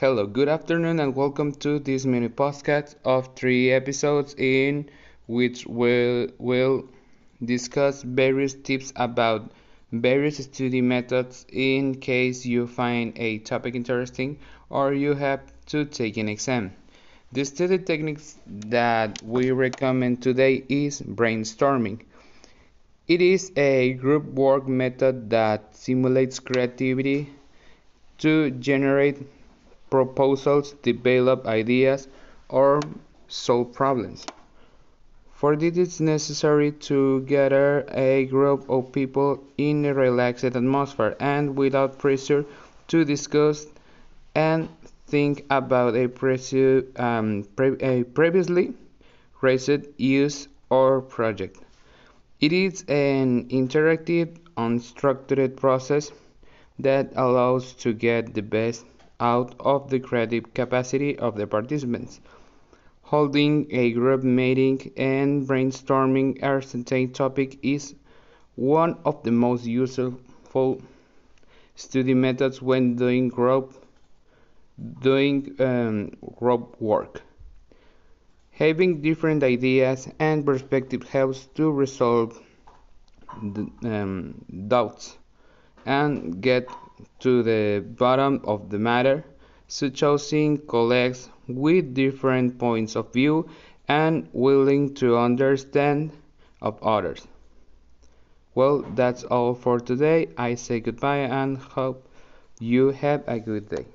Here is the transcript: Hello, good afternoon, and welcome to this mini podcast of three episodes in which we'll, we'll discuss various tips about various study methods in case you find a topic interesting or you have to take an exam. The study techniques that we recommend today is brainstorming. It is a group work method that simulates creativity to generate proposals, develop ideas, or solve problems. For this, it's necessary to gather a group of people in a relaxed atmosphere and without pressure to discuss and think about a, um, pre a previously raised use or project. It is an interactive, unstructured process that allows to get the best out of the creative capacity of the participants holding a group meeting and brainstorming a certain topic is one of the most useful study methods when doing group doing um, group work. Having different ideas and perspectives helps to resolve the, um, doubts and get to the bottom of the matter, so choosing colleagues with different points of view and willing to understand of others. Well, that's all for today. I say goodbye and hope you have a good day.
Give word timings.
Hello, 0.00 0.26
good 0.26 0.48
afternoon, 0.48 0.98
and 0.98 1.14
welcome 1.14 1.52
to 1.56 1.78
this 1.78 2.06
mini 2.06 2.30
podcast 2.30 2.94
of 3.04 3.36
three 3.36 3.70
episodes 3.70 4.34
in 4.38 4.88
which 5.26 5.66
we'll, 5.66 6.28
we'll 6.38 6.88
discuss 7.44 8.00
various 8.02 8.54
tips 8.54 8.94
about 8.96 9.50
various 9.92 10.38
study 10.38 10.80
methods 10.80 11.44
in 11.52 11.96
case 11.96 12.46
you 12.46 12.66
find 12.66 13.12
a 13.18 13.40
topic 13.40 13.74
interesting 13.74 14.38
or 14.70 14.94
you 14.94 15.12
have 15.12 15.42
to 15.66 15.84
take 15.84 16.16
an 16.16 16.30
exam. 16.30 16.72
The 17.32 17.44
study 17.44 17.76
techniques 17.76 18.38
that 18.46 19.22
we 19.22 19.50
recommend 19.50 20.22
today 20.22 20.64
is 20.70 21.02
brainstorming. 21.02 22.00
It 23.06 23.20
is 23.20 23.52
a 23.54 23.92
group 23.92 24.24
work 24.32 24.66
method 24.66 25.28
that 25.28 25.76
simulates 25.76 26.40
creativity 26.40 27.28
to 28.16 28.50
generate 28.52 29.18
proposals, 29.90 30.72
develop 30.82 31.46
ideas, 31.46 32.08
or 32.48 32.80
solve 33.28 33.72
problems. 33.72 34.26
For 35.34 35.56
this, 35.56 35.76
it's 35.76 36.00
necessary 36.00 36.72
to 36.88 37.22
gather 37.22 37.86
a 37.92 38.26
group 38.26 38.68
of 38.68 38.92
people 38.92 39.42
in 39.56 39.84
a 39.86 39.94
relaxed 39.94 40.44
atmosphere 40.44 41.16
and 41.18 41.56
without 41.56 41.98
pressure 41.98 42.44
to 42.88 43.04
discuss 43.04 43.66
and 44.34 44.68
think 45.06 45.44
about 45.50 45.96
a, 45.96 46.04
um, 46.96 47.48
pre 47.56 47.76
a 47.80 48.04
previously 48.04 48.74
raised 49.40 49.86
use 49.96 50.48
or 50.68 51.00
project. 51.00 51.58
It 52.40 52.52
is 52.52 52.84
an 52.88 53.48
interactive, 53.48 54.36
unstructured 54.56 55.56
process 55.56 56.12
that 56.78 57.12
allows 57.16 57.72
to 57.74 57.92
get 57.92 58.34
the 58.34 58.42
best 58.42 58.84
out 59.20 59.54
of 59.60 59.90
the 59.90 60.00
creative 60.00 60.52
capacity 60.54 61.18
of 61.18 61.36
the 61.36 61.46
participants 61.46 62.20
holding 63.10 63.66
a 63.70 63.90
group 63.90 64.22
meeting 64.22 64.92
and 64.96 65.48
brainstorming 65.48 66.40
a 66.44 66.62
certain 66.62 67.12
topic 67.12 67.58
is 67.60 67.94
one 68.54 68.96
of 69.04 69.20
the 69.24 69.32
most 69.32 69.64
useful 69.64 70.80
study 71.74 72.14
methods 72.14 72.62
when 72.62 72.94
doing 72.94 73.28
group 73.28 73.74
doing 75.00 75.56
um, 75.58 76.12
group 76.38 76.80
work. 76.80 77.22
Having 78.52 79.02
different 79.02 79.42
ideas 79.42 80.08
and 80.20 80.46
perspectives 80.46 81.08
helps 81.08 81.46
to 81.56 81.68
resolve 81.68 82.40
the, 83.42 83.68
um, 83.82 84.44
doubts 84.68 85.18
and 85.86 86.40
get 86.40 86.68
to 87.20 87.42
the 87.42 87.80
bottom 87.80 88.40
of 88.44 88.70
the 88.70 88.78
matter, 88.78 89.24
so 89.68 89.88
choosing 89.88 90.58
colleagues 90.58 91.28
with 91.46 91.94
different 91.94 92.58
points 92.58 92.96
of 92.96 93.12
view 93.12 93.48
and 93.88 94.28
willing 94.32 94.94
to 94.94 95.16
understand 95.16 96.10
of 96.60 96.82
others. 96.82 97.26
Well, 98.54 98.84
that's 98.94 99.24
all 99.24 99.54
for 99.54 99.80
today. 99.80 100.28
I 100.36 100.54
say 100.54 100.80
goodbye 100.80 101.28
and 101.30 101.56
hope 101.56 102.08
you 102.58 102.90
have 102.90 103.22
a 103.26 103.38
good 103.38 103.68
day. 103.68 103.86